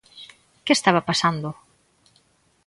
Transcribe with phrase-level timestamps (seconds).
[0.65, 1.49] ¿Que estaba pasando?